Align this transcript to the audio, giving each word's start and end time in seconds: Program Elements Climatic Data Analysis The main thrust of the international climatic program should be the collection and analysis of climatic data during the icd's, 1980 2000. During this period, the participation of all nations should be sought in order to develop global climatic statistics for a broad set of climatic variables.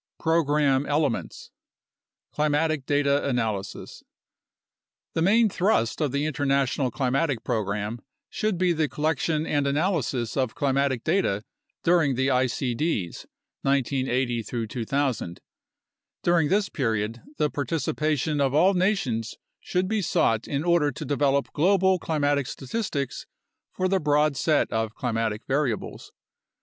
Program 0.19 0.87
Elements 0.87 1.51
Climatic 2.31 2.87
Data 2.87 3.23
Analysis 3.29 4.01
The 5.13 5.21
main 5.21 5.47
thrust 5.47 6.01
of 6.01 6.11
the 6.11 6.25
international 6.25 6.89
climatic 6.89 7.43
program 7.43 7.99
should 8.27 8.57
be 8.57 8.73
the 8.73 8.89
collection 8.89 9.45
and 9.45 9.67
analysis 9.67 10.35
of 10.35 10.55
climatic 10.55 11.03
data 11.03 11.43
during 11.83 12.15
the 12.15 12.29
icd's, 12.29 13.27
1980 13.61 14.65
2000. 14.65 15.39
During 16.23 16.49
this 16.49 16.67
period, 16.67 17.21
the 17.37 17.51
participation 17.51 18.41
of 18.41 18.55
all 18.55 18.73
nations 18.73 19.37
should 19.59 19.87
be 19.87 20.01
sought 20.01 20.47
in 20.47 20.63
order 20.63 20.91
to 20.91 21.05
develop 21.05 21.53
global 21.53 21.99
climatic 21.99 22.47
statistics 22.47 23.27
for 23.71 23.85
a 23.85 23.99
broad 23.99 24.35
set 24.35 24.73
of 24.73 24.95
climatic 24.95 25.45
variables. 25.45 26.11